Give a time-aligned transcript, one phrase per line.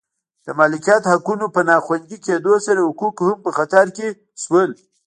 [0.45, 4.07] د مالکیت حقونو په نا خوندي کېدو سره حقوق هم په خطر کې
[4.43, 4.71] شول